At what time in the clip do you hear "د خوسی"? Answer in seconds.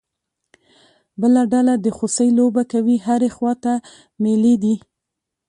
1.79-2.27